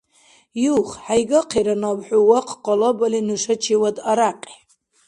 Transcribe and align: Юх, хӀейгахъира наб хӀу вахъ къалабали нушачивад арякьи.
Юх, 0.75 0.87
хӀейгахъира 1.05 1.75
наб 1.81 1.99
хӀу 2.05 2.19
вахъ 2.27 2.53
къалабали 2.63 3.19
нушачивад 3.27 3.97
арякьи. 4.09 4.55